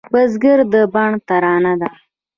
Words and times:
بزګر 0.13 0.59
د 0.73 0.75
بڼ 0.93 1.09
ترانه 1.27 1.73
ده 1.81 1.89